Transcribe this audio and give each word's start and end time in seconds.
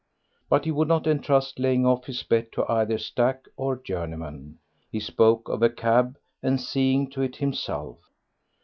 But 0.49 0.65
he 0.65 0.71
would 0.71 0.87
not 0.87 1.05
entrust 1.05 1.59
laying 1.59 1.85
off 1.85 2.07
his 2.07 2.23
bet 2.23 2.51
to 2.53 2.67
either 2.67 2.97
Stack 2.97 3.45
of 3.55 3.83
Journeyman; 3.83 4.57
he 4.91 4.99
spoke 4.99 5.47
of 5.47 5.61
a 5.61 5.69
cab 5.69 6.17
and 6.41 6.59
seeing 6.59 7.07
to 7.11 7.21
it 7.21 7.35
himself. 7.35 7.99